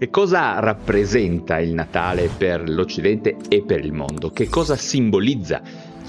Che 0.00 0.08
cosa 0.08 0.58
rappresenta 0.60 1.58
il 1.58 1.74
Natale 1.74 2.30
per 2.30 2.66
l'Occidente 2.70 3.36
e 3.50 3.62
per 3.62 3.84
il 3.84 3.92
mondo? 3.92 4.30
Che 4.30 4.48
cosa 4.48 4.74
simbolizza 4.74 5.60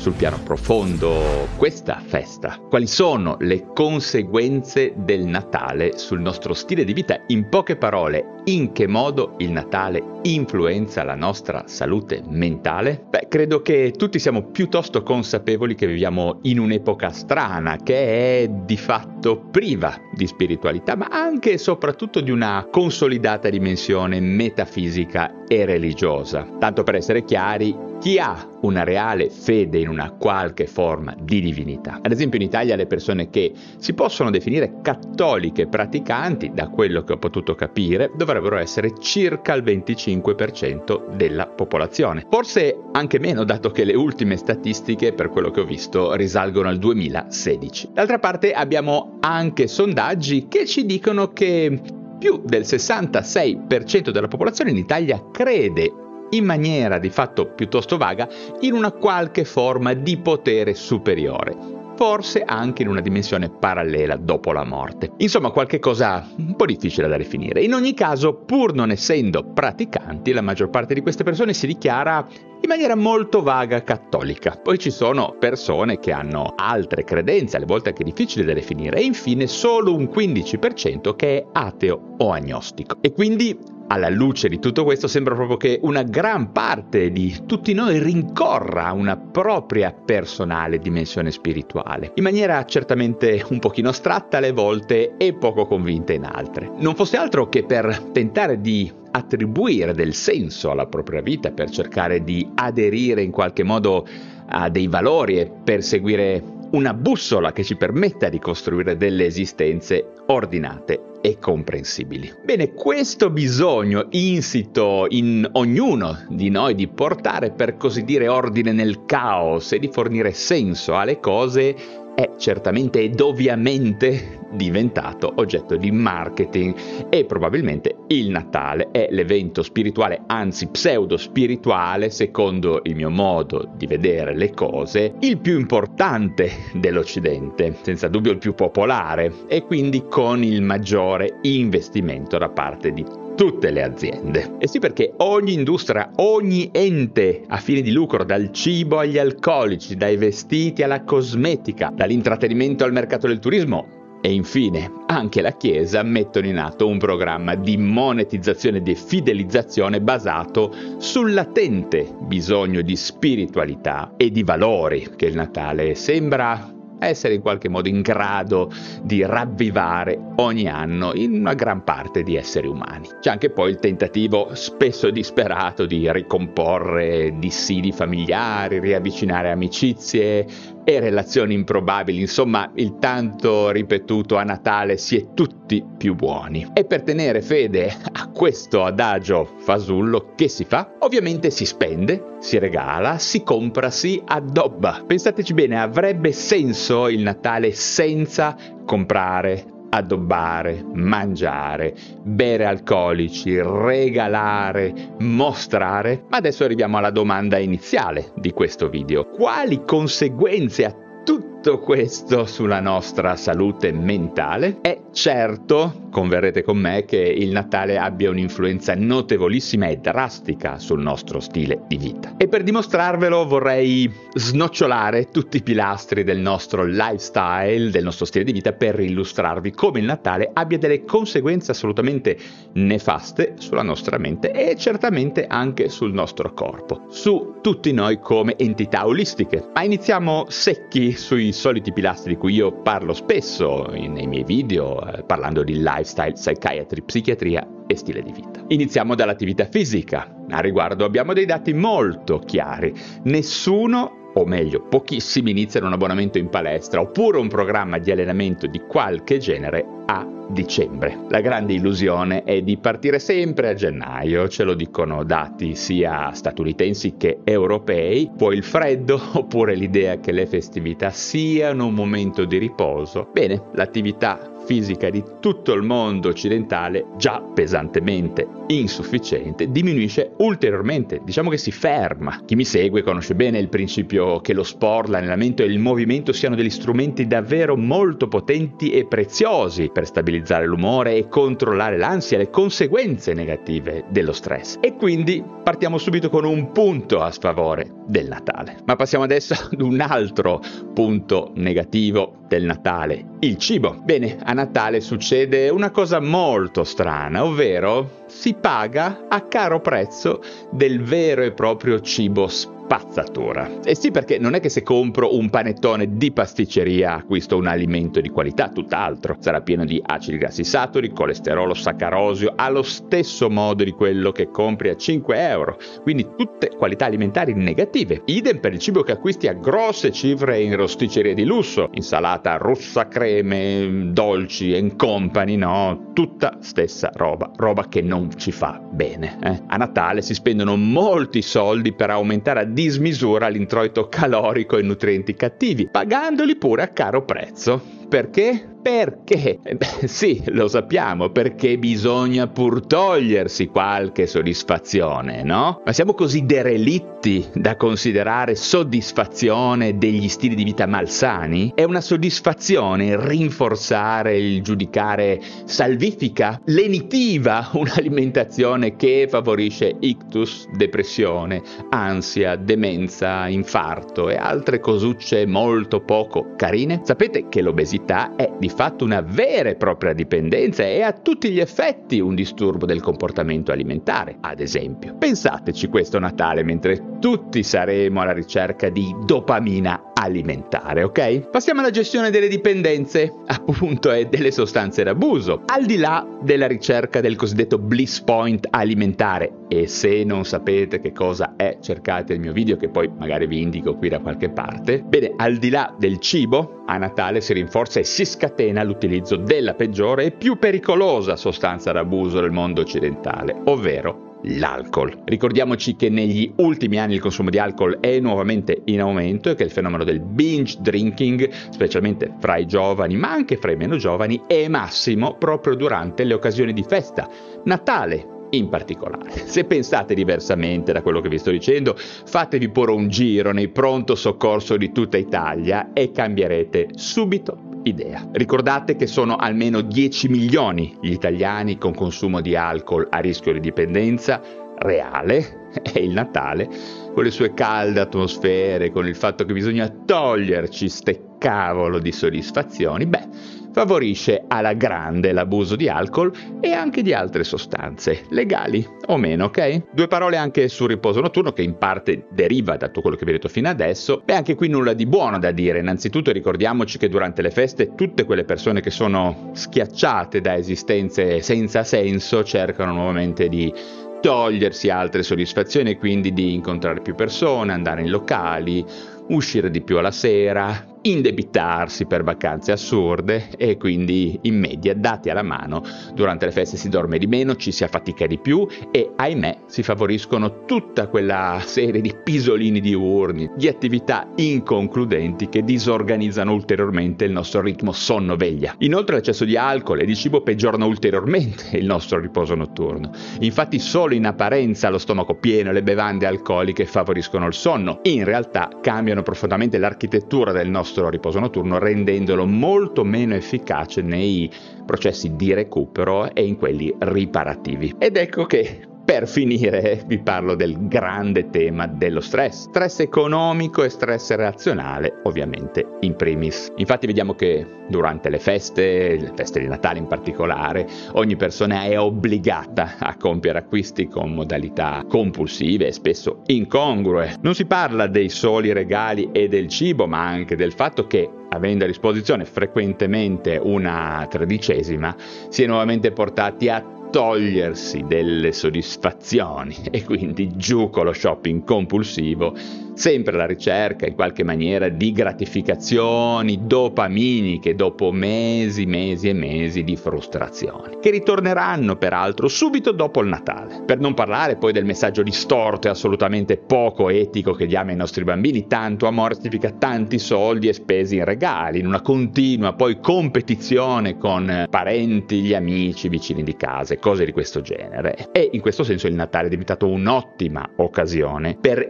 sul 0.02 0.14
piano 0.14 0.40
profondo 0.44 1.48
questa 1.58 2.02
festa? 2.04 2.58
Quali 2.68 2.88
sono 2.88 3.38
le 3.40 3.68
conseguenze 3.72 4.94
del 4.96 5.26
Natale 5.26 5.96
sul 6.00 6.20
nostro 6.20 6.56
stile 6.56 6.84
di 6.84 6.92
vita? 6.92 7.22
In 7.28 7.50
poche 7.50 7.76
parole, 7.76 8.42
in 8.46 8.72
che 8.72 8.88
modo 8.88 9.36
il 9.38 9.52
Natale 9.52 10.04
influenza 10.24 11.04
la 11.04 11.14
nostra 11.14 11.66
salute 11.68 12.24
mentale? 12.28 13.06
Beh, 13.12 13.28
credo 13.30 13.62
che 13.62 13.94
tutti 13.96 14.18
siamo 14.18 14.46
piuttosto 14.46 15.04
consapevoli 15.04 15.76
che 15.76 15.86
viviamo 15.86 16.40
in 16.44 16.58
un'epoca 16.58 17.12
strana, 17.12 17.78
che 17.78 18.42
è 18.42 18.48
di 18.48 18.78
fatto 18.78 19.50
priva 19.52 19.96
di 20.16 20.26
spiritualità, 20.26 20.96
ma 20.96 21.10
anche 21.12 21.52
e 21.52 21.58
soprattutto 21.60 22.22
di 22.22 22.32
una 22.32 22.68
consolidata 22.72 23.52
dimensione 23.52 24.20
metafisica 24.20 25.44
e 25.48 25.64
religiosa. 25.64 26.48
Tanto 26.58 26.82
per 26.82 26.96
essere 26.96 27.24
chiari, 27.24 27.90
chi 28.02 28.18
ha 28.18 28.50
una 28.62 28.84
reale 28.84 29.30
fede 29.30 29.78
in 29.78 29.88
una 29.88 30.10
qualche 30.10 30.66
forma 30.66 31.16
di 31.22 31.40
divinità. 31.40 32.00
Ad 32.02 32.12
esempio 32.12 32.40
in 32.40 32.46
Italia 32.48 32.76
le 32.76 32.88
persone 32.88 33.30
che 33.30 33.54
si 33.78 33.94
possono 33.94 34.32
definire 34.32 34.80
cattoliche 34.82 35.68
praticanti, 35.68 36.50
da 36.52 36.68
quello 36.70 37.04
che 37.04 37.14
ho 37.14 37.18
potuto 37.20 37.54
capire, 37.54 38.12
dovrebbero 38.16 38.58
essere 38.58 38.94
circa 39.00 39.54
il 39.54 39.62
25% 39.62 41.16
della 41.16 41.46
popolazione. 41.46 42.26
Forse 42.28 42.76
anche 42.92 43.20
meno, 43.20 43.44
dato 43.44 43.70
che 43.70 43.84
le 43.84 43.94
ultime 43.94 44.36
statistiche, 44.36 45.14
per 45.14 45.30
quello 45.30 45.52
che 45.52 45.60
ho 45.60 45.66
visto, 45.66 46.16
risalgono 46.16 46.70
al 46.70 46.80
2016. 46.80 47.90
D'altra 47.94 48.18
parte 48.18 48.54
abbiamo 48.54 49.18
anche 49.20 49.68
sondaggi 49.68 50.48
che 50.48 50.66
ci 50.66 50.88
dicono 50.88 51.34
che 51.34 51.80
più 52.18 52.42
del 52.44 52.62
66% 52.62 54.10
della 54.10 54.28
popolazione 54.28 54.72
in 54.72 54.78
Italia 54.78 55.24
crede 55.32 56.01
in 56.32 56.46
maniera 56.46 56.98
di 56.98 57.10
fatto 57.10 57.48
piuttosto 57.48 57.98
vaga 57.98 58.28
in 58.62 58.74
una 58.74 58.92
qualche 58.92 59.46
forma 59.46 59.94
di 59.94 60.18
potere 60.18 60.74
superiore 60.74 61.80
forse 62.02 62.42
anche 62.42 62.82
in 62.82 62.88
una 62.88 63.00
dimensione 63.00 63.48
parallela 63.48 64.16
dopo 64.16 64.52
la 64.52 64.64
morte. 64.64 65.12
Insomma, 65.18 65.52
qualche 65.52 65.78
cosa 65.78 66.28
un 66.36 66.56
po' 66.56 66.66
difficile 66.66 67.08
da 67.08 67.16
definire. 67.16 67.62
In 67.62 67.76
ogni 67.76 67.94
caso, 67.94 68.34
pur 68.34 68.74
non 68.74 68.90
essendo 68.90 69.44
praticanti, 69.44 70.32
la 70.32 70.42
maggior 70.42 70.72
parte 70.72 70.96
di 70.96 71.02
queste 71.02 71.24
persone 71.24 71.54
si 71.54 71.68
dichiara 71.68 72.28
in 72.62 72.70
maniera 72.70 72.96
molto 72.96 73.42
vaga 73.42 73.84
cattolica. 73.84 74.60
Poi 74.62 74.78
ci 74.78 74.92
sono 74.92 75.36
persone 75.40 76.00
che 76.00 76.12
hanno 76.12 76.54
altre 76.56 77.04
credenze, 77.04 77.58
alle 77.58 77.66
volte 77.66 77.90
anche 77.90 78.04
difficili 78.04 78.46
da 78.46 78.54
definire, 78.54 78.98
e 78.98 79.04
infine 79.04 79.48
solo 79.48 79.96
un 79.96 80.04
15% 80.04 81.16
che 81.16 81.38
è 81.38 81.46
ateo 81.52 82.16
o 82.18 82.32
agnostico. 82.32 82.98
E 83.02 83.12
quindi 83.14 83.58
alla 83.88 84.10
luce 84.10 84.48
di 84.48 84.60
tutto 84.60 84.86
questo 84.86 85.08
sembra 85.08 85.36
proprio 85.36 85.58
che 85.58 85.80
una 85.82 86.04
gran 86.04 86.54
parte 86.54 87.12
di 87.12 87.42
tutti 87.46 87.74
noi 87.74 88.00
rincorra 88.00 88.94
una 88.94 89.18
propria 89.18 89.92
personale 89.92 90.80
dimensione 90.80 91.30
spirituale, 91.30 92.12
in 92.16 92.24
maniera 92.24 92.64
certamente 92.66 93.44
un 93.50 93.60
pochino 93.60 93.90
astratta 93.90 94.38
alle 94.38 94.54
volte 94.54 95.18
e 95.18 95.34
poco 95.34 95.66
convinta 95.66 96.14
in 96.14 96.24
altre. 96.24 96.72
Non 96.78 96.96
fosse 96.96 97.18
altro 97.18 97.50
che 97.50 97.66
per 97.66 98.12
tentare 98.14 98.62
di 98.62 99.00
attribuire 99.12 99.94
del 99.94 100.14
senso 100.14 100.72
alla 100.72 100.88
propria 100.88 101.22
vita, 101.22 101.52
per 101.52 101.70
cercare 101.70 102.24
di 102.24 102.50
aderire 102.56 103.22
in 103.22 103.32
qualche 103.32 103.64
modo 103.64 104.06
a 104.48 104.70
dei 104.70 104.88
valori 104.88 105.40
e 105.40 105.52
perseguire 105.64 106.60
una 106.72 106.94
bussola 106.94 107.52
che 107.52 107.64
ci 107.64 107.76
permetta 107.76 108.30
di 108.30 108.40
costruire 108.40 108.96
delle 108.96 109.26
esistenze 109.26 110.14
ordinate 110.28 111.12
e 111.22 111.38
comprensibili. 111.38 112.34
Bene, 112.44 112.74
questo 112.74 113.30
bisogno 113.30 114.08
insito 114.12 115.06
in 115.10 115.48
ognuno 115.54 116.26
di 116.30 116.50
noi 116.50 116.74
di 116.76 116.88
portare 116.88 117.52
per 117.52 117.78
così 117.78 118.04
dire 118.04 118.28
ordine 118.28 118.72
nel 118.72 119.06
caos 119.06 119.74
e 119.74 119.80
di 119.80 119.90
fornire 119.92 120.32
senso 120.32 120.96
alle 120.96 121.20
cose 121.20 121.76
è 122.16 122.32
certamente 122.38 123.02
ed 123.02 123.20
ovviamente 123.20 124.40
diventato 124.52 125.32
oggetto 125.36 125.76
di 125.78 125.92
marketing 125.92 126.76
e 127.10 127.26
probabilmente 127.26 127.96
il 128.08 128.30
Natale 128.30 128.90
è 128.92 129.08
l'evento 129.12 129.64
spirituale, 129.64 130.24
anzi 130.28 130.68
pseudo 130.68 131.18
spirituale, 131.18 132.10
secondo 132.10 132.82
il 132.84 132.96
mio 132.96 133.10
modo 133.10 133.70
di 133.76 133.88
vedere 133.88 134.36
le 134.36 134.52
cose, 134.52 135.14
il 135.20 135.40
più 135.40 135.58
importante 135.58 136.52
dell'Occidente, 136.74 137.78
senza 137.82 138.08
dubbio 138.08 138.32
il 138.32 138.38
più 138.38 138.54
popolare 138.54 139.34
e 139.48 139.64
quindi 139.64 140.06
con 140.10 140.44
il 140.44 140.62
maggiore 140.62 141.40
investimento 141.42 142.38
da 142.38 142.50
parte 142.50 142.92
di 142.92 143.21
tutte 143.36 143.72
le 143.72 143.84
aziende. 143.84 144.56
E 144.60 144.68
sì 144.68 144.80
perché 144.80 145.14
ogni 145.18 145.54
industria, 145.54 146.12
ogni 146.18 146.70
ente 146.72 147.44
a 147.48 147.58
fine 147.58 147.82
di 147.82 147.92
lucro, 147.92 148.24
dal 148.24 148.52
cibo 148.52 149.00
agli 149.00 149.18
alcolici, 149.18 149.96
dai 149.96 150.18
vestiti 150.18 150.84
alla 150.84 151.04
cosmetica, 151.04 151.92
dall'intrattenimento 151.94 152.84
al 152.84 152.92
mercato 152.92 153.28
del 153.28 153.40
turismo, 153.40 154.00
e 154.22 154.32
infine, 154.32 154.92
anche 155.08 155.42
la 155.42 155.58
Chiesa 155.58 156.04
mettono 156.04 156.46
in 156.46 156.60
atto 156.60 156.88
un 156.88 157.00
programma 157.00 157.56
di 157.56 157.76
monetizzazione 157.76 158.78
e 158.78 158.82
di 158.84 158.94
fidelizzazione 158.94 160.00
basato 160.00 160.72
sul 160.98 161.34
latente 161.34 162.16
bisogno 162.22 162.82
di 162.82 162.96
spiritualità 162.96 164.14
e 164.18 164.30
di 164.30 164.44
valori 164.44 165.10
che 165.16 165.26
il 165.26 165.36
Natale 165.36 165.96
sembra 165.96 166.81
essere 167.08 167.34
in 167.34 167.42
qualche 167.42 167.70
modo 167.70 167.88
in 167.88 168.02
grado 168.02 168.72
di 169.02 169.24
ravvivare 169.26 170.20
ogni 170.38 170.68
anno 170.68 171.14
in 171.14 171.34
una 171.34 171.54
gran 171.54 171.84
parte 171.84 172.24
di 172.24 172.36
esseri 172.36 172.68
umani. 172.68 173.08
C'è 173.20 173.30
anche 173.30 173.50
poi 173.50 173.72
il 173.72 173.80
tentativo 173.80 174.50
spesso 174.54 175.10
disperato 175.10 175.86
di 175.86 176.12
ricomporre 176.12 177.34
dissidi 177.38 177.92
familiari, 177.92 178.80
riavvicinare 178.80 179.52
amicizie, 179.52 180.46
e 180.84 181.00
relazioni 181.00 181.54
improbabili, 181.54 182.20
insomma 182.22 182.72
il 182.76 182.98
tanto 183.00 183.70
ripetuto 183.70 184.38
a 184.38 184.44
Natale 184.44 184.98
si 184.98 185.18
è 185.18 185.34
tutti 185.34 185.84
più 185.98 186.16
buoni. 186.16 186.68
E 186.74 186.86
per 186.86 187.04
tenere 187.04 187.42
fede 187.42 187.94
a 188.12 188.30
questo 188.30 188.84
adagio 188.84 189.56
fasullo 189.58 190.34
che 190.36 190.48
si 190.48 190.64
fa? 190.66 190.96
Ovviamente 191.00 191.50
si 191.50 191.66
spende, 191.66 192.36
si 192.40 192.58
regala, 192.58 193.18
si 193.18 193.44
compra, 193.44 193.90
si 193.90 194.22
addobba. 194.26 195.04
Pensateci 195.06 195.54
bene, 195.54 195.80
avrebbe 195.80 196.32
senso 196.32 197.08
il 197.08 197.22
Natale 197.22 197.72
senza 197.72 198.56
comprare, 198.86 199.66
addobbare, 199.92 200.84
mangiare, 200.94 201.94
bere 202.24 202.66
alcolici, 202.66 203.60
regalare, 203.62 205.16
mostrare. 205.20 206.24
Ma 206.30 206.38
adesso 206.38 206.64
arriviamo 206.64 206.98
alla 206.98 207.12
domanda 207.12 207.58
iniziale 207.58 208.32
di 208.36 208.52
questo 208.52 208.90
video. 208.90 209.26
Quali 209.26 209.84
conseguenze 209.86 210.86
ha 210.86 210.96
tutto 211.24 211.80
questo 211.80 212.46
sulla 212.46 212.80
nostra 212.80 213.36
salute 213.36 213.92
mentale? 213.92 214.80
È 214.82 215.00
certo, 215.12 216.08
converrete 216.12 216.62
con 216.62 216.78
me, 216.78 217.06
che 217.06 217.18
il 217.18 217.52
Natale 217.52 217.98
abbia 217.98 218.30
un'influenza 218.30 218.94
notevolissima 218.96 219.88
e 219.88 219.98
drastica 219.98 220.78
sul 220.78 221.02
nostro 221.02 221.40
stile 221.40 221.82
di 221.88 221.98
vita. 221.98 222.36
E 222.38 222.48
per 222.48 222.64
dimostrarvelo 222.64 223.48
vorrei 223.48 224.12
snocciolare 224.34 225.30
tutti 225.32 225.58
i 225.58 225.64
pilastri 225.64 226.24
del 226.24 226.40
nostro 226.40 226.86
lifestyle, 226.86 227.90
del 227.90 228.04
nostro 228.04 228.26
stile 228.26 228.44
di 228.44 228.52
vita, 228.52 228.74
per 228.74 229.00
illustrarvi 229.00 229.72
come 229.72 230.00
il 230.00 230.06
Natale 230.06 230.50
abbia 230.54 230.78
delle 230.78 231.04
conseguenze 231.04 231.72
assolutamente 231.72 232.38
nefaste 232.74 233.56
sulla 233.58 233.82
nostra 233.82 234.18
mente 234.18 234.52
e 234.52 234.76
certamente 234.76 235.48
anche 235.48 235.90
sul 235.90 236.14
nostro 236.14 236.54
corpo, 236.54 237.06
su 237.10 237.56
tutti 237.62 237.92
noi 237.92 238.20
come 238.20 238.56
entità 238.58 239.06
olistiche. 239.06 239.70
Ma 239.74 239.84
iniziamo 239.84 240.46
secchi 240.50 241.14
sui 241.14 241.52
soliti 241.54 241.94
pilastri 241.94 242.34
di 242.34 242.40
cui 242.40 242.54
io 242.54 242.72
parlo 242.82 243.14
spesso 243.14 243.88
nei 243.92 244.28
miei 244.28 244.44
video 244.44 245.02
eh, 245.06 245.24
parlando 245.24 245.64
di 245.64 245.78
lifestyle, 245.78 246.01
psychiatry, 246.02 247.02
psichiatria 247.02 247.68
e 247.88 247.96
stile 247.96 248.22
di 248.22 248.32
vita. 248.32 248.64
Iniziamo 248.68 249.16
dall'attività 249.16 249.66
fisica. 249.66 250.34
A 250.50 250.60
riguardo 250.60 251.06
abbiamo 251.06 251.34
dei 251.34 251.46
dati 251.46 251.74
molto 251.74 252.40
chiari. 252.40 252.94
Nessuno 253.24 254.20
o 254.34 254.46
meglio, 254.46 254.82
pochissimi 254.82 255.52
iniziano 255.52 255.88
un 255.88 255.94
abbonamento 255.94 256.38
in 256.38 256.50
palestra 256.50 257.02
oppure 257.02 257.38
un 257.38 257.50
programma 257.50 257.98
di 257.98 258.12
allenamento 258.12 258.66
di 258.68 258.80
qualche 258.80 259.38
genere 259.38 259.86
a 260.06 260.26
dicembre. 260.50 261.26
La 261.30 261.42
grande 261.42 261.74
illusione 261.74 262.44
è 262.44 262.62
di 262.62 262.78
partire 262.78 263.20
sempre 263.20 263.70
a 263.70 263.74
gennaio, 263.74 264.48
ce 264.48 264.64
lo 264.64 264.74
dicono 264.74 265.24
dati 265.24 265.76
sia 265.76 266.32
statunitensi 266.34 267.16
che 267.18 267.40
europei, 267.44 268.30
poi 268.36 268.58
il 268.58 268.64
freddo 268.64 269.20
oppure 269.34 269.76
l'idea 269.76 270.20
che 270.20 270.32
le 270.32 270.46
festività 270.46 271.10
siano 271.10 271.88
un 271.88 271.94
momento 271.94 272.46
di 272.46 272.58
riposo. 272.58 273.30
Bene, 273.32 273.64
l'attività 273.74 274.51
fisica 274.66 275.10
di 275.10 275.24
tutto 275.40 275.74
il 275.74 275.82
mondo 275.82 276.30
occidentale, 276.30 277.08
già 277.18 277.42
pesantemente 277.42 278.48
insufficiente, 278.68 279.70
diminuisce 279.70 280.32
ulteriormente, 280.38 281.22
diciamo 281.24 281.50
che 281.50 281.58
si 281.58 281.72
ferma. 281.72 282.42
Chi 282.46 282.56
mi 282.56 282.66
segue 282.66 283.04
conosce 283.04 283.36
bene 283.36 283.60
il 283.60 283.70
principio 283.70 284.40
che 284.40 284.54
lo 284.54 284.64
sport, 284.64 285.10
l'allenamento 285.10 285.64
e 285.64 285.66
il 285.66 285.80
movimento 285.80 286.32
siano 286.32 286.56
degli 286.56 286.70
strumenti 286.70 287.28
davvero 287.28 287.76
molto 287.76 288.28
potenti 288.28 288.92
e 288.92 289.06
preziosi 289.06 289.90
per 289.92 290.06
stabilizzare 290.06 290.66
l'umore 290.66 291.16
e 291.16 291.28
controllare 291.28 291.98
l'ansia 291.98 292.38
e 292.38 292.42
le 292.42 292.50
conseguenze 292.50 293.34
negative 293.34 294.06
dello 294.10 294.32
stress. 294.32 294.78
E 294.80 294.96
quindi 294.96 295.44
partiamo 295.64 295.98
subito 295.98 296.30
con 296.30 296.46
un 296.46 296.72
punto 296.72 297.22
a 297.22 297.32
sfavore 297.32 297.92
del 298.08 298.28
Natale. 298.28 298.78
Ma 298.86 298.96
passiamo 298.96 299.24
adesso 299.24 299.54
ad 299.72 299.82
un 299.82 300.00
altro 300.00 300.62
punto 300.94 301.52
negativo 301.56 302.41
del 302.52 302.66
Natale, 302.66 303.24
il 303.40 303.56
cibo. 303.56 304.02
Bene, 304.04 304.38
a 304.44 304.52
Natale 304.52 305.00
succede 305.00 305.70
una 305.70 305.90
cosa 305.90 306.20
molto 306.20 306.84
strana, 306.84 307.46
ovvero 307.46 308.21
si 308.32 308.54
paga 308.54 309.28
a 309.28 309.42
caro 309.42 309.82
prezzo 309.82 310.42
del 310.72 311.02
vero 311.02 311.44
e 311.44 311.52
proprio 311.52 312.00
cibo 312.00 312.48
spazzatura. 312.92 313.80
E 313.86 313.96
sì, 313.96 314.12
perché 314.12 314.38
non 314.38 314.54
è 314.54 314.60
che 314.60 314.68
se 314.68 314.84
compro 314.84 315.38
un 315.38 315.50
panettone 315.50 316.18
di 316.18 316.34
pasticceria 316.34 317.16
acquisto 317.16 317.56
un 317.56 317.68
alimento 317.68 318.20
di 318.20 318.28
qualità, 318.28 318.68
tutt'altro. 318.68 319.38
Sarà 319.40 319.62
pieno 319.62 319.86
di 319.86 320.02
acidi 320.06 320.38
grassi 320.38 320.66
saturi, 320.66 321.14
colesterolo, 321.14 321.74
saccarosio, 321.74 322.52
allo 322.54 322.82
stesso 322.82 323.50
modo 323.50 323.86
di 323.86 323.92
quello 323.92 324.34
che 324.34 324.50
compri 324.50 324.90
a 324.90 324.98
5 324.98 325.50
euro. 325.50 325.78
Quindi 326.02 326.28
tutte 326.36 326.70
qualità 326.76 327.06
alimentari 327.06 327.54
negative. 327.54 328.24
Idem 328.26 328.60
per 328.60 328.74
il 328.74 328.80
cibo 328.80 329.04
che 329.04 329.14
acquisti 329.14 329.48
a 329.48 329.54
grosse 329.54 330.12
cifre 330.12 330.60
in 330.60 330.76
rosticcerie 330.76 331.34
di 331.34 331.46
lusso. 331.46 331.88
Insalata 331.94 332.58
russa, 332.58 333.08
creme, 333.08 334.10
dolci 334.12 334.74
e 334.74 334.96
company, 334.98 335.56
no? 335.56 336.12
Tutta 336.14 336.58
stessa 336.60 337.10
roba. 337.14 337.52
Roba 337.56 337.88
che 337.88 338.02
non 338.02 338.21
ci 338.36 338.52
fa 338.52 338.80
bene. 338.80 339.38
Eh? 339.42 339.62
A 339.68 339.78
Natale 339.78 340.22
si 340.22 340.34
spendono 340.34 340.76
molti 340.76 341.42
soldi 341.42 341.94
per 341.94 342.10
aumentare 342.10 342.62
a 342.62 342.66
dismisura 342.66 343.48
l'introito 343.48 344.08
calorico 344.10 344.78
e 344.78 344.82
nutrienti 344.82 345.34
cattivi, 345.34 345.88
pagandoli 345.90 346.56
pure 346.56 346.84
a 346.84 346.88
caro 346.88 347.24
prezzo. 347.24 347.82
Perché? 348.08 348.80
Perché? 348.82 349.60
Eh 349.62 349.76
beh, 349.76 350.08
sì, 350.08 350.42
lo 350.48 350.68
sappiamo, 350.68 351.30
perché 351.30 351.78
bisogna 351.78 352.48
pur 352.48 352.88
togliersi 352.88 353.68
qualche 353.68 354.26
soddisfazione, 354.26 355.44
no? 355.44 355.82
Ma 355.86 355.94
siamo 355.94 356.16
così 356.16 356.46
derelitti 356.46 357.46
da 357.54 357.76
considerare 357.76 358.56
soddisfazione 358.56 360.00
degli 360.00 360.28
stili 360.28 360.56
di 360.56 360.64
vita 360.64 360.88
malsani? 360.88 361.72
È 361.76 361.84
una 361.84 362.02
soddisfazione 362.02 363.16
rinforzare 363.24 364.36
il 364.36 364.64
giudicare 364.64 365.40
salvifica, 365.66 366.60
lenitiva 366.66 367.70
un'alimentazione 367.74 368.96
che 368.96 369.28
favorisce 369.30 369.96
ictus, 370.00 370.68
depressione, 370.72 371.62
ansia, 371.92 372.56
demenza, 372.56 373.48
infarto 373.48 374.30
e 374.30 374.38
altre 374.38 374.80
cosucce 374.80 375.46
molto 375.46 376.00
poco 376.02 376.54
carine? 376.56 377.02
Sapete 377.04 377.48
che 377.48 377.62
l'obesità 377.62 378.36
è 378.36 378.52
di 378.58 378.70
fatto 378.72 379.04
una 379.04 379.22
vera 379.22 379.70
e 379.70 379.76
propria 379.76 380.14
dipendenza 380.14 380.84
e 380.84 381.02
a 381.02 381.14
tutti 381.14 381.50
gli 381.50 381.60
effetti 381.60 382.20
un 382.20 382.36
disturbo 382.36 382.86
del 382.86 383.02
comportamento 383.02 383.72
alimentare, 383.72 384.38
ad 384.42 384.60
esempio. 384.60 385.16
Pensateci 385.16 385.88
questo 385.88 386.20
Natale 386.20 386.64
mentre 386.64 387.20
tutti 387.20 387.64
saremo 387.64 388.22
alla 388.22 388.34
ricerca 388.34 388.90
di 388.90 389.16
dopamina 389.26 390.11
alimentare, 390.22 391.04
ok? 391.04 391.50
Passiamo 391.50 391.80
alla 391.80 391.90
gestione 391.90 392.30
delle 392.30 392.48
dipendenze, 392.48 393.34
appunto, 393.48 394.12
e 394.12 394.26
delle 394.26 394.52
sostanze 394.52 395.04
d'abuso. 395.04 395.64
Al 395.66 395.86
di 395.86 395.98
là 395.98 396.26
della 396.42 396.68
ricerca 396.68 397.22
del 397.22 397.36
cosiddetto 397.36 397.78
bliss 397.78 398.22
point 398.22 398.68
alimentare, 398.70 399.66
e 399.68 399.88
se 399.88 400.24
non 400.24 400.46
sapete 400.46 401.00
che 401.00 401.12
cosa 401.12 401.54
è, 401.56 401.78
cercate 401.82 402.34
il 402.34 402.40
mio 402.40 402.54
video 402.54 402.78
che 402.78 402.90
poi 402.90 403.10
magari 403.18 403.48
vi 403.48 403.62
indico 403.62 403.96
qui 403.96 404.10
da 404.10 404.20
qualche 404.20 404.50
parte. 404.50 405.02
Bene, 405.02 405.34
al 405.38 405.58
di 405.58 405.70
là 405.70 405.94
del 405.98 406.20
cibo, 406.20 406.84
a 406.86 406.98
Natale 406.98 407.42
si 407.42 407.54
rinforza 407.54 408.00
e 408.00 408.04
si 408.04 408.26
scatena 408.26 408.84
l'utilizzo 408.84 409.38
della 409.38 409.74
peggiore 409.74 410.26
e 410.26 410.32
più 410.32 410.58
pericolosa 410.58 411.36
sostanza 411.36 411.92
d'abuso 411.92 412.40
del 412.42 412.52
mondo 412.52 412.82
occidentale, 412.82 413.62
ovvero 413.66 414.31
l'alcol. 414.44 415.22
Ricordiamoci 415.26 415.96
che 415.96 416.10
negli 416.10 416.52
ultimi 416.58 417.00
anni 417.00 417.16
il 417.16 417.20
consumo 417.20 417.50
di 417.50 417.60
alcol 417.60 418.00
è 418.00 418.20
nuovamente 418.20 418.82
in 418.86 419.02
aumento 419.02 419.50
e 419.50 419.56
che 419.56 419.64
il 419.64 419.72
fenomeno 419.72 420.04
del 420.04 420.20
binge 420.20 420.78
drinking, 420.80 421.50
specialmente 421.70 422.34
fra 422.40 422.58
i 422.58 422.66
giovani 422.66 423.16
ma 423.16 423.32
anche 423.32 423.58
fra 423.58 423.72
i 423.72 423.76
meno 423.76 423.98
giovani, 423.98 424.42
è 424.48 424.68
massimo 424.68 425.36
proprio 425.36 425.76
durante 425.76 426.24
le 426.24 426.34
occasioni 426.34 426.74
di 426.74 426.84
festa. 426.84 427.30
Natale, 427.66 428.40
in 428.52 428.70
particolare. 428.70 429.32
Se 429.46 429.64
pensate 429.64 430.14
diversamente 430.14 430.92
da 430.92 431.02
quello 431.02 431.22
che 431.22 431.30
vi 431.30 431.38
sto 431.38 431.52
dicendo, 431.52 431.96
fatevi 431.96 432.70
pure 432.70 432.92
un 432.92 433.08
giro 433.08 433.52
nei 433.52 433.70
pronto 433.70 434.16
soccorso 434.16 434.78
di 434.78 434.92
tutta 434.92 435.18
Italia 435.18 435.94
e 435.94 436.12
cambierete 436.12 436.90
subito 436.96 437.70
idea. 437.84 438.28
Ricordate 438.32 438.96
che 438.96 439.08
sono 439.08 439.36
almeno 439.36 439.82
10 439.82 440.30
milioni 440.30 440.98
gli 441.02 441.12
italiani 441.12 441.78
con 441.78 441.94
consumo 441.94 442.42
di 442.42 442.56
alcol 442.56 443.08
a 443.10 443.20
rischio 443.20 443.54
di 443.54 443.60
dipendenza 443.60 444.42
reale 444.78 445.70
è 445.82 446.00
il 446.00 446.12
Natale, 446.12 446.70
con 447.14 447.24
le 447.24 447.32
sue 447.32 447.54
calde 447.54 448.00
atmosfere, 448.00 448.92
con 448.92 449.08
il 449.08 449.16
fatto 449.16 449.46
che 449.46 449.54
bisogna 449.54 449.88
toglierci 449.88 450.90
ste 450.90 451.26
cavolo 451.38 452.00
di 452.00 452.12
soddisfazioni, 452.12 453.06
beh, 453.06 453.28
favorisce 453.74 454.44
alla 454.48 454.74
grande 454.74 455.32
l'abuso 455.32 455.76
di 455.76 455.90
alcol 455.90 456.32
e 456.60 456.72
anche 456.72 457.02
di 457.02 457.14
altre 457.14 457.44
sostanze, 457.44 458.24
legali 458.30 458.86
o 459.08 459.18
meno, 459.18 459.46
ok? 459.46 459.84
Due 459.92 460.08
parole 460.08 460.38
anche 460.38 460.68
sul 460.68 460.90
riposo 460.90 461.22
notturno 461.22 461.54
che 461.54 461.64
in 461.64 461.78
parte 461.78 462.28
deriva 462.32 462.78
da 462.78 462.88
tutto 462.88 463.02
quello 463.02 463.16
che 463.16 463.26
vi 463.26 463.32
ho 463.32 463.34
detto 463.34 463.48
fino 463.48 463.70
adesso. 463.70 464.22
Beh, 464.24 464.36
anche 464.36 464.56
qui 464.56 464.68
nulla 464.68 464.94
di 464.94 465.06
buono 465.06 465.40
da 465.40 465.52
dire. 465.52 465.80
Innanzitutto 465.80 466.32
ricordiamoci 466.32 466.98
che 466.98 467.10
durante 467.10 467.42
le 467.42 467.52
feste 467.52 467.96
tutte 467.96 468.26
quelle 468.26 468.44
persone 468.44 468.82
che 468.82 468.92
sono 468.92 469.52
schiacciate 469.54 470.42
da 470.42 470.56
esistenze 470.56 471.42
senza 471.42 471.84
senso 471.84 472.44
cercano 472.44 472.94
nuovamente 472.94 473.48
di 473.50 473.74
togliersi 474.22 474.90
altre 474.90 475.24
soddisfazioni 475.24 475.92
e 475.92 475.98
quindi 475.98 476.32
di 476.32 476.54
incontrare 476.54 477.02
più 477.02 477.16
persone, 477.16 477.74
andare 477.74 478.02
in 478.02 478.10
locali, 478.10 478.86
uscire 479.30 479.72
di 479.72 479.82
più 479.82 479.98
alla 479.98 480.12
sera, 480.12 480.91
indebitarsi 481.04 482.06
per 482.06 482.24
vacanze 482.24 482.72
assurde 482.72 483.50
e 483.58 483.78
quindi 483.78 484.38
in 484.44 484.60
media, 484.60 484.94
dati 484.94 485.30
alla 485.30 485.42
mano, 485.42 485.84
durante 486.14 486.46
le 486.46 486.52
feste 486.52 486.78
si 486.78 486.90
dorme 486.90 487.18
di 487.18 487.28
meno, 487.28 487.56
ci 487.56 487.72
si 487.72 487.84
affatica 487.84 488.28
di 488.28 488.38
più 488.38 488.68
e 488.92 489.12
ahimè 489.16 489.62
si 489.66 489.84
favoriscono 489.84 490.66
tutta 490.66 491.08
quella 491.08 491.60
serie 491.64 492.02
di 492.02 492.16
pisolini 492.24 492.80
diurni, 492.80 493.50
di 493.56 493.68
attività 493.68 494.30
inconcludenti 494.36 495.50
che 495.50 495.64
disorganizzano 495.64 496.54
ulteriormente 496.54 497.26
il 497.26 497.32
nostro 497.32 497.62
ritmo 497.62 497.92
sonno-veglia. 497.92 498.76
Inoltre 498.80 499.16
l'eccesso 499.16 499.46
di 499.46 499.58
alcol 499.58 500.02
e 500.02 500.06
di 500.06 500.16
cibo 500.16 500.42
peggiorano 500.42 500.86
ulteriormente 500.86 501.78
il 501.78 501.86
nostro 501.86 502.20
riposo 502.20 502.56
notturno. 502.56 503.12
Infatti 503.40 503.80
solo 503.80 504.14
in 504.14 504.26
apparenza 504.26 504.90
lo 504.90 504.98
stomaco 504.98 505.36
pieno 505.36 505.70
e 505.70 505.74
le 505.74 505.84
bevande 505.84 506.26
alcoliche 506.26 506.86
favoriscono 506.86 507.48
il 507.48 507.54
sonno, 507.54 508.00
in 508.04 508.24
realtà 508.24 508.70
cambiano 508.82 509.24
profondamente 509.24 509.78
l'architettura 509.78 510.52
del 510.52 510.70
nostro 510.70 510.91
nostro 510.92 511.10
riposo 511.10 511.40
notturno 511.40 511.80
rendendolo 511.80 512.46
molto 512.46 513.06
meno 513.06 513.34
efficace 513.34 514.02
nei 514.02 514.52
processi 514.86 515.36
di 515.38 515.54
recupero 515.54 516.36
e 516.36 516.46
in 516.46 516.58
quelli 516.58 516.94
riparativi. 517.00 517.96
Ed 517.98 518.18
ecco 518.18 518.46
che 518.46 518.90
per 519.12 519.28
finire 519.28 520.02
vi 520.06 520.20
parlo 520.20 520.56
del 520.56 520.88
grande 520.88 521.50
tema 521.50 521.86
dello 521.86 522.22
stress, 522.22 522.70
stress 522.70 523.02
economico 523.02 523.84
e 523.84 523.90
stress 523.90 524.34
relazionale 524.34 525.20
ovviamente 525.24 525.98
in 526.00 526.16
primis. 526.16 526.72
Infatti 526.78 527.08
vediamo 527.08 527.34
che 527.34 527.66
durante 527.90 528.30
le 528.30 528.40
feste, 528.40 529.18
le 529.18 529.34
feste 529.36 529.60
di 529.60 529.68
Natale 529.68 530.00
in 530.00 530.08
particolare, 530.08 530.88
ogni 531.12 531.36
persona 531.36 531.84
è 531.84 532.00
obbligata 532.00 532.96
a 533.00 533.18
compiere 533.18 533.60
acquisti 533.60 534.08
con 534.08 534.32
modalità 534.32 535.04
compulsive 535.10 535.88
e 535.88 535.92
spesso 535.92 536.44
incongrue. 536.46 537.36
Non 537.42 537.54
si 537.54 537.66
parla 537.66 538.08
dei 538.08 538.30
soli 538.30 538.72
regali 538.72 539.28
e 539.34 539.50
del 539.50 539.68
cibo, 539.68 540.08
ma 540.08 540.26
anche 540.26 540.56
del 540.56 540.72
fatto 540.72 541.06
che 541.08 541.30
avendo 541.50 541.84
a 541.84 541.88
disposizione 541.88 542.46
frequentemente 542.46 543.60
una 543.62 544.26
tredicesima, 544.30 545.14
si 545.50 545.64
è 545.64 545.68
nuovamente 545.68 546.14
portati 546.14 546.70
a 546.70 547.00
togliersi 547.12 548.04
delle 548.08 548.52
soddisfazioni. 548.52 549.76
E 549.92 550.04
quindi 550.04 550.56
giù 550.56 550.90
con 550.90 551.06
lo 551.06 551.14
shopping 551.14 551.64
compulsivo 551.64 552.56
sempre 552.94 553.34
alla 553.34 553.46
ricerca 553.46 554.06
in 554.06 554.16
qualche 554.16 554.44
maniera 554.44 554.90
di 554.90 555.12
gratificazioni 555.12 556.60
dopaminiche 556.66 557.76
dopo 557.76 558.12
mesi, 558.12 558.86
mesi 558.86 559.30
e 559.30 559.34
mesi 559.34 559.84
di 559.84 559.96
frustrazioni, 559.96 560.98
che 561.02 561.10
ritorneranno 561.10 561.96
peraltro 561.96 562.48
subito 562.48 562.92
dopo 562.92 563.22
il 563.22 563.28
Natale. 563.28 563.84
Per 563.86 564.00
non 564.00 564.14
parlare 564.14 564.58
poi 564.58 564.72
del 564.72 564.86
messaggio 564.86 565.24
distorto 565.24 565.88
e 565.88 565.92
assolutamente 565.92 566.58
poco 566.58 567.10
etico 567.10 567.54
che 567.54 567.66
diamo 567.66 567.92
ai 567.92 567.96
nostri 567.96 568.24
bambini, 568.24 568.68
tanto 568.68 569.08
amore 569.08 569.36
significa 569.36 569.72
tanti 569.72 570.20
soldi 570.20 570.68
e 570.68 570.74
spesi 570.74 571.18
in 571.18 571.26
regali, 571.26 571.80
in 571.80 571.88
una 571.88 572.02
continua 572.02 572.74
poi 572.74 573.00
competizione 573.00 574.18
con 574.18 574.66
parenti, 574.70 575.42
gli 575.42 575.54
amici, 575.54 576.10
vicini 576.10 576.44
di 576.44 576.56
casa 576.56 576.94
e 576.94 577.00
cose 577.00 577.26
di 577.26 577.32
questo 577.32 577.62
genere. 577.62 578.30
E 578.32 578.50
in 578.52 578.62
questo 578.62 578.84
senso 578.84 579.08
il 579.08 579.16
Natale 579.16 579.48
è 579.48 579.50
diventato 579.50 579.88
un'ottima 579.88 580.70
occasione 580.78 581.58
per 581.60 581.90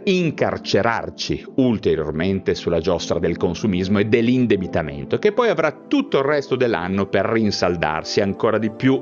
incarcerarci 1.02 1.44
ulteriormente 1.56 2.54
sulla 2.54 2.80
giostra 2.80 3.18
del 3.18 3.36
consumismo 3.36 3.98
e 3.98 4.06
dell'indebitamento, 4.06 5.18
che 5.18 5.32
poi 5.32 5.48
avrà 5.48 5.72
tutto 5.88 6.18
il 6.18 6.24
resto 6.24 6.56
dell'anno 6.56 7.06
per 7.06 7.26
rinsaldarsi 7.26 8.20
ancora 8.20 8.58
di 8.58 8.70
più 8.70 9.00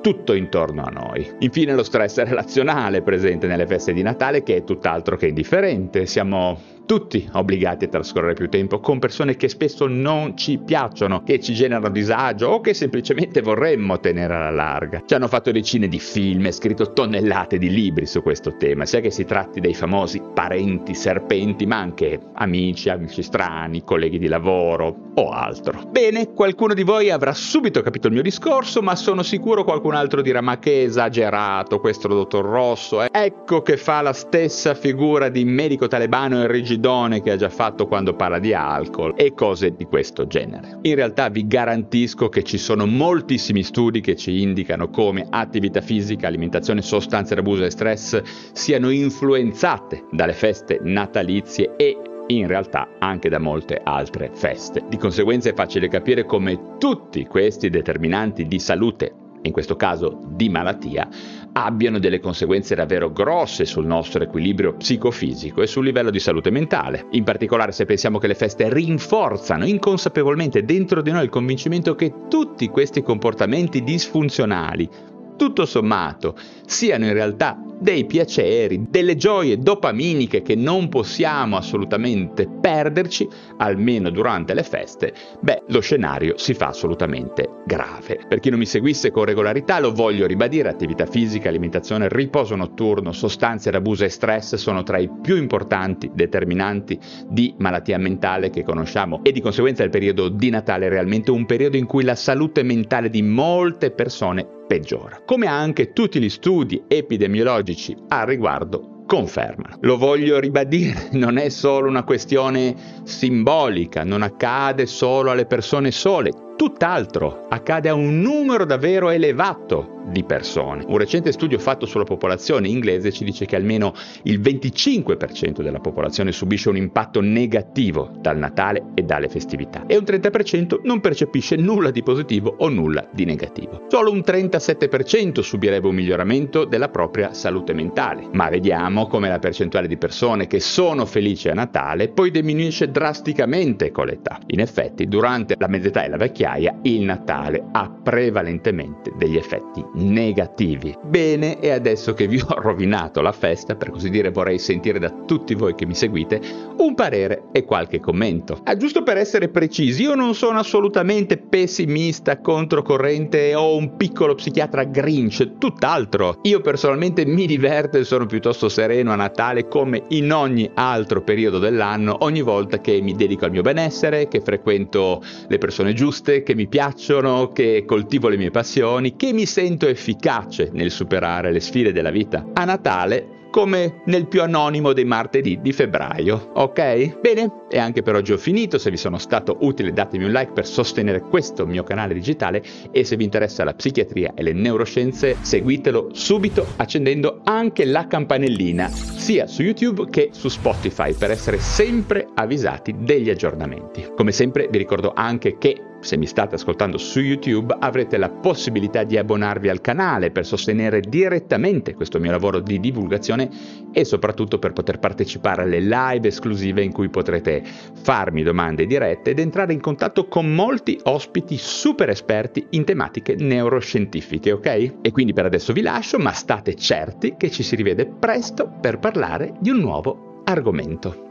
tutto 0.00 0.34
intorno 0.34 0.82
a 0.82 0.90
noi. 0.90 1.28
Infine 1.40 1.74
lo 1.74 1.82
stress 1.82 2.22
relazionale 2.22 3.02
presente 3.02 3.46
nelle 3.46 3.66
feste 3.66 3.92
di 3.92 4.02
Natale 4.02 4.42
che 4.42 4.56
è 4.56 4.64
tutt'altro 4.64 5.16
che 5.16 5.28
indifferente. 5.28 6.06
Siamo 6.06 6.75
tutti 6.86 7.28
obbligati 7.32 7.84
a 7.84 7.88
trascorrere 7.88 8.34
più 8.34 8.48
tempo 8.48 8.80
con 8.80 8.98
persone 8.98 9.36
che 9.36 9.48
spesso 9.48 9.86
non 9.86 10.36
ci 10.36 10.58
piacciono, 10.58 11.22
che 11.22 11.40
ci 11.40 11.52
generano 11.52 11.90
disagio 11.90 12.48
o 12.48 12.60
che 12.60 12.72
semplicemente 12.72 13.42
vorremmo 13.42 14.00
tenere 14.00 14.34
alla 14.34 14.50
larga. 14.50 15.02
Ci 15.04 15.14
hanno 15.14 15.28
fatto 15.28 15.50
decine 15.52 15.88
di 15.88 15.98
film 15.98 16.46
e 16.46 16.52
scritto 16.52 16.92
tonnellate 16.92 17.58
di 17.58 17.70
libri 17.70 18.06
su 18.06 18.22
questo 18.22 18.56
tema, 18.56 18.86
sia 18.86 19.00
che 19.00 19.10
si 19.10 19.24
tratti 19.24 19.60
dei 19.60 19.74
famosi 19.74 20.22
parenti 20.32 20.94
serpenti, 20.94 21.66
ma 21.66 21.78
anche 21.78 22.18
amici, 22.34 22.88
amici 22.88 23.22
strani, 23.22 23.82
colleghi 23.82 24.18
di 24.18 24.28
lavoro 24.28 25.12
o 25.14 25.30
altro. 25.30 25.82
Bene, 25.90 26.32
qualcuno 26.32 26.74
di 26.74 26.82
voi 26.82 27.10
avrà 27.10 27.32
subito 27.32 27.80
capito 27.82 28.06
il 28.06 28.12
mio 28.12 28.22
discorso, 28.22 28.80
ma 28.82 28.94
sono 28.94 29.22
sicuro 29.22 29.64
qualcun 29.64 29.94
altro 29.94 30.22
dirà 30.22 30.40
ma 30.40 30.58
che 30.58 30.82
esagerato 30.82 31.80
questo 31.80 32.08
dottor 32.08 32.44
Rosso, 32.44 33.02
eh? 33.02 33.08
ecco 33.10 33.62
che 33.62 33.76
fa 33.76 34.02
la 34.02 34.12
stessa 34.12 34.74
figura 34.74 35.28
di 35.28 35.44
medico 35.44 35.88
talebano 35.88 36.42
e 36.42 36.46
rigidone 36.76 37.22
che 37.22 37.32
ha 37.32 37.36
già 37.36 37.48
fatto 37.48 37.86
quando 37.86 38.14
parla 38.14 38.38
di 38.38 38.52
alcol 38.52 39.14
e 39.16 39.32
cose 39.34 39.74
di 39.74 39.84
questo 39.84 40.26
genere. 40.26 40.78
In 40.82 40.94
realtà 40.94 41.28
vi 41.28 41.46
garantisco 41.46 42.28
che 42.28 42.42
ci 42.42 42.58
sono 42.58 42.86
moltissimi 42.86 43.62
studi 43.62 44.00
che 44.00 44.14
ci 44.14 44.42
indicano 44.42 44.90
come 44.90 45.26
attività 45.28 45.80
fisica, 45.80 46.26
alimentazione, 46.26 46.82
sostanze 46.82 47.34
d'abuso 47.34 47.64
e 47.64 47.70
stress 47.70 48.20
siano 48.52 48.90
influenzate 48.90 50.04
dalle 50.12 50.34
feste 50.34 50.78
natalizie 50.82 51.74
e 51.76 51.96
in 52.28 52.46
realtà 52.46 52.88
anche 52.98 53.28
da 53.28 53.38
molte 53.38 53.80
altre 53.82 54.30
feste. 54.34 54.84
Di 54.88 54.98
conseguenza 54.98 55.48
è 55.48 55.54
facile 55.54 55.88
capire 55.88 56.24
come 56.24 56.76
tutti 56.78 57.24
questi 57.24 57.70
determinanti 57.70 58.46
di 58.46 58.58
salute 58.58 59.24
in 59.46 59.52
questo 59.52 59.76
caso 59.76 60.20
di 60.26 60.48
malattia, 60.48 61.08
abbiano 61.52 61.98
delle 61.98 62.20
conseguenze 62.20 62.74
davvero 62.74 63.10
grosse 63.10 63.64
sul 63.64 63.86
nostro 63.86 64.22
equilibrio 64.22 64.74
psicofisico 64.74 65.62
e 65.62 65.66
sul 65.66 65.84
livello 65.84 66.10
di 66.10 66.20
salute 66.20 66.50
mentale. 66.50 67.06
In 67.12 67.24
particolare 67.24 67.72
se 67.72 67.86
pensiamo 67.86 68.18
che 68.18 68.26
le 68.26 68.34
feste 68.34 68.72
rinforzano 68.72 69.64
inconsapevolmente 69.64 70.64
dentro 70.64 71.00
di 71.00 71.10
noi 71.10 71.24
il 71.24 71.30
convincimento 71.30 71.94
che 71.94 72.12
tutti 72.28 72.68
questi 72.68 73.02
comportamenti 73.02 73.82
disfunzionali 73.82 75.14
tutto 75.36 75.66
sommato 75.66 76.34
siano 76.64 77.04
in 77.04 77.12
realtà 77.12 77.58
dei 77.78 78.06
piaceri, 78.06 78.86
delle 78.88 79.16
gioie 79.16 79.58
dopaminiche 79.58 80.42
che 80.42 80.54
non 80.54 80.88
possiamo 80.88 81.56
assolutamente 81.56 82.48
perderci, 82.48 83.28
almeno 83.58 84.10
durante 84.10 84.54
le 84.54 84.62
feste, 84.62 85.12
beh, 85.40 85.64
lo 85.68 85.80
scenario 85.80 86.38
si 86.38 86.54
fa 86.54 86.68
assolutamente 86.68 87.48
grave. 87.66 88.20
Per 88.28 88.40
chi 88.40 88.50
non 88.50 88.58
mi 88.58 88.66
seguisse 88.66 89.10
con 89.10 89.24
regolarità, 89.24 89.78
lo 89.78 89.92
voglio 89.92 90.26
ribadire, 90.26 90.68
attività 90.68 91.06
fisica, 91.06 91.48
alimentazione, 91.48 92.08
riposo 92.08 92.56
notturno, 92.56 93.12
sostanze 93.12 93.70
d'abuso 93.70 94.04
e 94.04 94.08
stress 94.08 94.54
sono 94.54 94.82
tra 94.82 94.98
i 94.98 95.10
più 95.20 95.36
importanti 95.36 96.10
determinanti 96.14 96.98
di 97.28 97.54
malattia 97.58 97.98
mentale 97.98 98.50
che 98.50 98.62
conosciamo 98.62 99.20
e 99.22 99.32
di 99.32 99.40
conseguenza 99.40 99.82
il 99.82 99.90
periodo 99.90 100.28
di 100.28 100.50
Natale 100.50 100.86
è 100.86 100.88
realmente 100.88 101.30
un 101.30 101.46
periodo 101.46 101.76
in 101.76 101.86
cui 101.86 102.04
la 102.04 102.14
salute 102.14 102.62
mentale 102.62 103.10
di 103.10 103.22
molte 103.22 103.90
persone 103.90 104.46
peggiora, 104.66 105.22
come 105.24 105.46
anche 105.46 105.92
tutti 105.92 106.20
gli 106.20 106.28
studi 106.28 106.82
epidemiologici 106.88 107.65
al 108.08 108.26
riguardo 108.26 109.04
confermano. 109.06 109.78
Lo 109.80 109.96
voglio 109.96 110.38
ribadire, 110.38 111.08
non 111.14 111.38
è 111.38 111.48
solo 111.48 111.88
una 111.88 112.04
questione 112.04 112.74
simbolica, 113.04 114.04
non 114.04 114.22
accade 114.22 114.86
solo 114.86 115.30
alle 115.30 115.46
persone 115.46 115.90
sole, 115.90 116.32
tutt'altro, 116.56 117.46
accade 117.48 117.88
a 117.88 117.94
un 117.94 118.20
numero 118.20 118.64
davvero 118.64 119.10
elevato 119.10 119.95
di 120.06 120.24
persone. 120.24 120.84
Un 120.86 120.98
recente 120.98 121.32
studio 121.32 121.58
fatto 121.58 121.86
sulla 121.86 122.04
popolazione 122.04 122.68
inglese 122.68 123.12
ci 123.12 123.24
dice 123.24 123.46
che 123.46 123.56
almeno 123.56 123.94
il 124.22 124.40
25% 124.40 125.62
della 125.62 125.80
popolazione 125.80 126.32
subisce 126.32 126.68
un 126.68 126.76
impatto 126.76 127.20
negativo 127.20 128.10
dal 128.20 128.38
Natale 128.38 128.86
e 128.94 129.02
dalle 129.02 129.28
festività 129.28 129.84
e 129.86 129.96
un 129.96 130.04
30% 130.04 130.80
non 130.82 131.00
percepisce 131.00 131.56
nulla 131.56 131.90
di 131.90 132.02
positivo 132.02 132.54
o 132.58 132.68
nulla 132.68 133.08
di 133.12 133.24
negativo. 133.24 133.86
Solo 133.88 134.10
un 134.10 134.22
37% 134.24 135.40
subirebbe 135.40 135.88
un 135.88 135.94
miglioramento 135.94 136.64
della 136.64 136.88
propria 136.88 137.32
salute 137.32 137.72
mentale. 137.72 138.28
Ma 138.32 138.48
vediamo 138.48 139.06
come 139.06 139.28
la 139.28 139.38
percentuale 139.38 139.88
di 139.88 139.96
persone 139.96 140.46
che 140.46 140.60
sono 140.60 141.04
felici 141.06 141.48
a 141.48 141.54
Natale 141.54 142.08
poi 142.08 142.30
diminuisce 142.30 142.90
drasticamente 142.90 143.90
con 143.90 144.06
l'età. 144.06 144.38
In 144.48 144.60
effetti, 144.60 145.06
durante 145.06 145.54
la 145.58 145.68
mezz'età 145.68 146.04
e 146.04 146.08
la 146.08 146.16
vecchiaia, 146.16 146.78
il 146.82 147.02
Natale 147.02 147.64
ha 147.72 147.90
prevalentemente 147.90 149.12
degli 149.16 149.36
effetti 149.36 149.84
negativi. 149.96 150.96
Bene, 151.02 151.60
e 151.60 151.70
adesso 151.70 152.14
che 152.14 152.26
vi 152.26 152.40
ho 152.40 152.54
rovinato 152.60 153.20
la 153.20 153.32
festa, 153.32 153.76
per 153.76 153.90
così 153.90 154.10
dire 154.10 154.30
vorrei 154.30 154.58
sentire 154.58 154.98
da 154.98 155.10
tutti 155.10 155.54
voi 155.54 155.74
che 155.74 155.86
mi 155.86 155.94
seguite 155.94 156.40
un 156.78 156.94
parere 156.94 157.44
e 157.52 157.64
qualche 157.64 158.00
commento. 158.00 158.60
Ah, 158.64 158.76
giusto 158.76 159.02
per 159.02 159.16
essere 159.16 159.48
precisi, 159.48 160.02
io 160.02 160.14
non 160.14 160.34
sono 160.34 160.58
assolutamente 160.58 161.38
pessimista, 161.38 162.40
controcorrente 162.40 163.54
o 163.54 163.76
un 163.76 163.96
piccolo 163.96 164.34
psichiatra 164.34 164.84
grinch, 164.84 165.58
tutt'altro. 165.58 166.38
Io 166.42 166.60
personalmente 166.60 167.24
mi 167.24 167.46
diverto 167.46 167.98
e 167.98 168.04
sono 168.04 168.26
piuttosto 168.26 168.68
sereno 168.68 169.12
a 169.12 169.16
Natale 169.16 169.68
come 169.68 170.04
in 170.08 170.32
ogni 170.32 170.70
altro 170.74 171.22
periodo 171.22 171.58
dell'anno, 171.58 172.16
ogni 172.20 172.42
volta 172.42 172.80
che 172.80 173.00
mi 173.00 173.14
dedico 173.14 173.44
al 173.44 173.50
mio 173.50 173.62
benessere, 173.62 174.28
che 174.28 174.40
frequento 174.40 175.22
le 175.48 175.58
persone 175.58 175.92
giuste, 175.94 176.42
che 176.42 176.54
mi 176.54 176.66
piacciono, 176.66 177.50
che 177.52 177.84
coltivo 177.86 178.28
le 178.28 178.36
mie 178.36 178.50
passioni, 178.50 179.16
che 179.16 179.32
mi 179.32 179.46
sento 179.46 179.85
molto 179.86 179.88
efficace 179.88 180.70
nel 180.72 180.90
superare 180.90 181.52
le 181.52 181.60
sfide 181.60 181.92
della 181.92 182.10
vita. 182.10 182.44
A 182.52 182.64
Natale 182.64 183.34
come 183.50 184.02
nel 184.06 184.26
più 184.26 184.42
anonimo 184.42 184.92
dei 184.92 185.06
martedì 185.06 185.60
di 185.62 185.72
febbraio, 185.72 186.50
ok? 186.52 187.20
Bene, 187.20 187.52
e 187.70 187.78
anche 187.78 188.02
per 188.02 188.14
oggi 188.14 188.32
ho 188.32 188.36
finito, 188.36 188.76
se 188.76 188.90
vi 188.90 188.98
sono 188.98 189.16
stato 189.16 189.56
utile 189.60 189.94
datemi 189.94 190.24
un 190.24 190.32
like 190.32 190.52
per 190.52 190.66
sostenere 190.66 191.20
questo 191.20 191.64
mio 191.64 191.82
canale 191.82 192.12
digitale 192.12 192.62
e 192.90 193.02
se 193.04 193.16
vi 193.16 193.24
interessa 193.24 193.64
la 193.64 193.72
psichiatria 193.72 194.34
e 194.34 194.42
le 194.42 194.52
neuroscienze 194.52 195.38
seguitelo 195.40 196.10
subito 196.12 196.66
accendendo 196.76 197.40
anche 197.44 197.86
la 197.86 198.06
campanellina 198.06 198.88
sia 198.88 199.46
su 199.46 199.62
YouTube 199.62 200.10
che 200.10 200.28
su 200.32 200.48
Spotify 200.48 201.14
per 201.14 201.30
essere 201.30 201.58
sempre 201.58 202.28
avvisati 202.34 202.94
degli 202.98 203.30
aggiornamenti. 203.30 204.08
Come 204.14 204.32
sempre 204.32 204.68
vi 204.70 204.76
ricordo 204.76 205.12
anche 205.14 205.56
che 205.56 205.80
se 206.06 206.16
mi 206.16 206.26
state 206.26 206.54
ascoltando 206.54 206.98
su 206.98 207.18
YouTube 207.18 207.76
avrete 207.80 208.16
la 208.16 208.30
possibilità 208.30 209.02
di 209.02 209.18
abbonarvi 209.18 209.68
al 209.68 209.80
canale 209.80 210.30
per 210.30 210.46
sostenere 210.46 211.00
direttamente 211.00 211.94
questo 211.94 212.20
mio 212.20 212.30
lavoro 212.30 212.60
di 212.60 212.78
divulgazione 212.78 213.50
e 213.92 214.04
soprattutto 214.04 214.60
per 214.60 214.72
poter 214.72 215.00
partecipare 215.00 215.62
alle 215.62 215.80
live 215.80 216.28
esclusive 216.28 216.80
in 216.80 216.92
cui 216.92 217.08
potrete 217.08 217.62
farmi 218.00 218.44
domande 218.44 218.86
dirette 218.86 219.30
ed 219.30 219.40
entrare 219.40 219.72
in 219.72 219.80
contatto 219.80 220.28
con 220.28 220.54
molti 220.54 220.98
ospiti 221.02 221.56
super 221.58 222.08
esperti 222.08 222.64
in 222.70 222.84
tematiche 222.84 223.34
neuroscientifiche, 223.34 224.52
ok? 224.52 224.94
E 225.02 225.10
quindi 225.10 225.32
per 225.32 225.46
adesso 225.46 225.72
vi 225.72 225.82
lascio, 225.82 226.18
ma 226.18 226.30
state 226.30 226.76
certi 226.76 227.34
che 227.36 227.50
ci 227.50 227.64
si 227.64 227.74
rivede 227.74 228.06
presto 228.06 228.70
per 228.80 229.00
parlare 229.00 229.54
di 229.58 229.70
un 229.70 229.78
nuovo 229.78 230.42
argomento. 230.44 231.24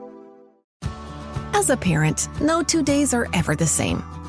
As 1.54 1.70
a 1.70 1.78
parent, 1.78 2.30
no 2.42 2.62
two 2.62 2.84
days 2.84 3.14
are 3.14 3.30
ever 3.32 3.56
the 3.56 3.66
same. 3.66 4.25